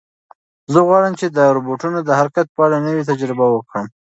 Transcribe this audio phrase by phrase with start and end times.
[0.73, 3.85] زه غواړم چې د روبوټونو د حرکت په اړه نوې تجربه وکړم.